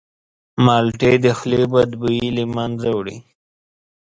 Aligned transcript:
مالټې 0.65 1.13
د 1.23 1.25
خولې 1.37 1.65
بدبویي 1.71 2.29
له 2.37 2.43
منځه 2.55 2.89
وړي. 2.97 3.17